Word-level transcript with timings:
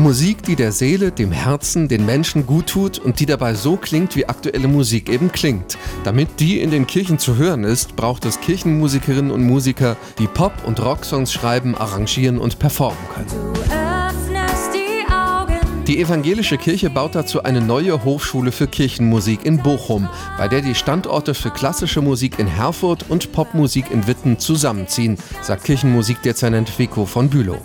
Musik, 0.00 0.42
die 0.42 0.56
der 0.56 0.72
Seele, 0.72 1.12
dem 1.12 1.30
Herzen, 1.30 1.86
den 1.86 2.06
Menschen 2.06 2.46
gut 2.46 2.68
tut 2.68 2.98
und 2.98 3.20
die 3.20 3.26
dabei 3.26 3.54
so 3.54 3.76
klingt, 3.76 4.16
wie 4.16 4.26
aktuelle 4.26 4.66
Musik 4.66 5.10
eben 5.10 5.30
klingt. 5.30 5.76
Damit 6.04 6.40
die 6.40 6.60
in 6.60 6.70
den 6.70 6.86
Kirchen 6.86 7.18
zu 7.18 7.36
hören 7.36 7.64
ist, 7.64 7.96
braucht 7.96 8.24
es 8.24 8.40
Kirchenmusikerinnen 8.40 9.30
und 9.30 9.42
Musiker, 9.42 9.98
die 10.18 10.26
Pop- 10.26 10.64
und 10.64 10.82
Rocksongs 10.82 11.32
schreiben, 11.32 11.74
arrangieren 11.74 12.38
und 12.38 12.58
performen 12.58 12.98
können. 13.14 13.60
Die 15.86 16.00
evangelische 16.00 16.56
Kirche 16.56 16.88
baut 16.88 17.14
dazu 17.14 17.42
eine 17.42 17.60
neue 17.60 18.02
Hochschule 18.02 18.52
für 18.52 18.68
Kirchenmusik 18.68 19.44
in 19.44 19.62
Bochum, 19.62 20.08
bei 20.38 20.48
der 20.48 20.62
die 20.62 20.74
Standorte 20.74 21.34
für 21.34 21.50
klassische 21.50 22.00
Musik 22.00 22.38
in 22.38 22.46
Herford 22.46 23.04
und 23.10 23.32
Popmusik 23.32 23.90
in 23.90 24.06
Witten 24.06 24.38
zusammenziehen, 24.38 25.18
sagt 25.42 25.64
Kirchenmusikdezernent 25.64 26.78
Vico 26.78 27.04
von 27.04 27.28
Bülow. 27.28 27.58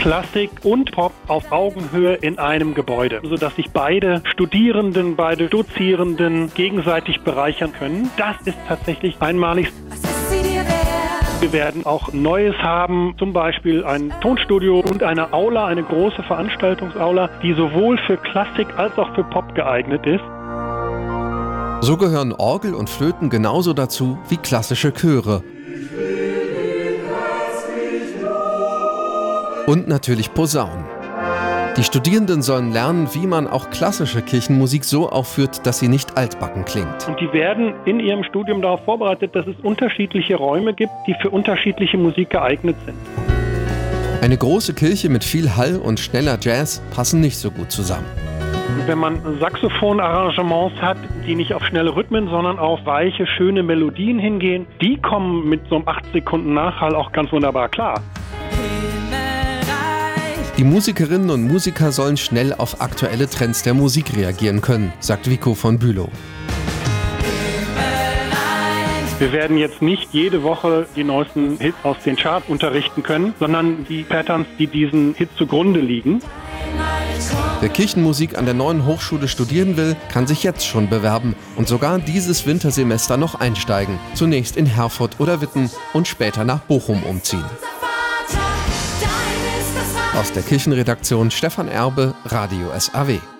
Klassik 0.00 0.50
und 0.62 0.92
Pop 0.92 1.12
auf 1.28 1.52
Augenhöhe 1.52 2.14
in 2.14 2.38
einem 2.38 2.72
Gebäude, 2.72 3.20
sodass 3.22 3.54
sich 3.56 3.70
beide 3.70 4.22
Studierenden, 4.32 5.14
beide 5.14 5.48
Dozierenden 5.48 6.50
gegenseitig 6.54 7.20
bereichern 7.20 7.74
können. 7.78 8.08
Das 8.16 8.34
ist 8.46 8.56
tatsächlich 8.66 9.20
einmalig. 9.20 9.70
Wir 11.40 11.52
werden 11.52 11.84
auch 11.84 12.14
Neues 12.14 12.56
haben, 12.62 13.14
zum 13.18 13.34
Beispiel 13.34 13.84
ein 13.84 14.10
Tonstudio 14.22 14.80
und 14.80 15.02
eine 15.02 15.34
Aula, 15.34 15.66
eine 15.66 15.82
große 15.82 16.22
Veranstaltungsaula, 16.22 17.28
die 17.42 17.52
sowohl 17.52 17.98
für 18.06 18.16
Klassik 18.16 18.68
als 18.78 18.96
auch 18.96 19.14
für 19.14 19.24
Pop 19.24 19.54
geeignet 19.54 20.06
ist. 20.06 20.24
So 21.82 21.98
gehören 21.98 22.32
Orgel 22.32 22.74
und 22.74 22.88
Flöten 22.88 23.28
genauso 23.28 23.74
dazu 23.74 24.18
wie 24.30 24.38
klassische 24.38 24.94
Chöre. 24.94 25.42
Und 29.70 29.86
natürlich 29.86 30.34
Posaunen. 30.34 30.84
Die 31.76 31.84
Studierenden 31.84 32.42
sollen 32.42 32.72
lernen, 32.72 33.08
wie 33.12 33.28
man 33.28 33.46
auch 33.46 33.70
klassische 33.70 34.20
Kirchenmusik 34.20 34.82
so 34.82 35.08
aufführt, 35.08 35.64
dass 35.64 35.78
sie 35.78 35.86
nicht 35.86 36.16
altbacken 36.18 36.64
klingt. 36.64 37.06
Und 37.06 37.20
die 37.20 37.32
werden 37.32 37.74
in 37.84 38.00
ihrem 38.00 38.24
Studium 38.24 38.62
darauf 38.62 38.84
vorbereitet, 38.84 39.36
dass 39.36 39.46
es 39.46 39.54
unterschiedliche 39.62 40.34
Räume 40.34 40.74
gibt, 40.74 40.90
die 41.06 41.14
für 41.22 41.30
unterschiedliche 41.30 41.96
Musik 41.98 42.30
geeignet 42.30 42.74
sind. 42.84 42.96
Eine 44.20 44.36
große 44.36 44.74
Kirche 44.74 45.08
mit 45.08 45.22
viel 45.22 45.56
Hall 45.56 45.76
und 45.76 46.00
schneller 46.00 46.36
Jazz 46.40 46.82
passen 46.92 47.20
nicht 47.20 47.38
so 47.38 47.52
gut 47.52 47.70
zusammen. 47.70 48.06
Wenn 48.86 48.98
man 48.98 49.20
Saxophon-Arrangements 49.38 50.82
hat, 50.82 50.96
die 51.28 51.36
nicht 51.36 51.54
auf 51.54 51.64
schnelle 51.64 51.94
Rhythmen, 51.94 52.28
sondern 52.28 52.58
auf 52.58 52.84
weiche, 52.86 53.24
schöne 53.24 53.62
Melodien 53.62 54.18
hingehen, 54.18 54.66
die 54.80 54.96
kommen 54.96 55.48
mit 55.48 55.60
so 55.68 55.76
einem 55.76 55.86
8 55.86 56.06
Sekunden 56.12 56.54
Nachhall 56.54 56.96
auch 56.96 57.12
ganz 57.12 57.30
wunderbar 57.30 57.68
klar. 57.68 58.00
Die 60.60 60.64
Musikerinnen 60.64 61.30
und 61.30 61.44
Musiker 61.44 61.90
sollen 61.90 62.18
schnell 62.18 62.52
auf 62.52 62.82
aktuelle 62.82 63.30
Trends 63.30 63.62
der 63.62 63.72
Musik 63.72 64.14
reagieren 64.14 64.60
können, 64.60 64.92
sagt 65.00 65.30
Vico 65.30 65.54
von 65.54 65.78
Bülow. 65.78 66.10
Wir 69.18 69.32
werden 69.32 69.56
jetzt 69.56 69.80
nicht 69.80 70.12
jede 70.12 70.42
Woche 70.42 70.86
die 70.94 71.02
neuesten 71.02 71.56
Hits 71.56 71.78
aus 71.82 71.96
den 72.04 72.16
Charts 72.16 72.46
unterrichten 72.50 73.02
können, 73.02 73.32
sondern 73.40 73.86
die 73.88 74.02
Patterns, 74.02 74.48
die 74.58 74.66
diesen 74.66 75.14
Hits 75.14 75.34
zugrunde 75.36 75.80
liegen. 75.80 76.20
Wer 77.60 77.70
Kirchenmusik 77.70 78.36
an 78.36 78.44
der 78.44 78.52
neuen 78.52 78.84
Hochschule 78.84 79.28
studieren 79.28 79.78
will, 79.78 79.96
kann 80.12 80.26
sich 80.26 80.42
jetzt 80.42 80.66
schon 80.66 80.90
bewerben 80.90 81.36
und 81.56 81.68
sogar 81.68 81.98
dieses 81.98 82.44
Wintersemester 82.44 83.16
noch 83.16 83.34
einsteigen. 83.34 83.98
Zunächst 84.12 84.58
in 84.58 84.66
Herford 84.66 85.20
oder 85.20 85.40
Witten 85.40 85.70
und 85.94 86.06
später 86.06 86.44
nach 86.44 86.60
Bochum 86.60 87.02
umziehen. 87.04 87.46
Aus 90.20 90.32
der 90.32 90.42
Kirchenredaktion 90.42 91.30
Stefan 91.30 91.66
Erbe, 91.66 92.14
Radio 92.26 92.68
SAW. 92.78 93.39